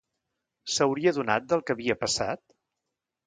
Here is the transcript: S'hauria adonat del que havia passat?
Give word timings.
S'hauria 0.75 1.11
adonat 1.15 1.45
del 1.53 1.63
que 1.67 1.75
havia 1.77 1.97
passat? 2.05 2.43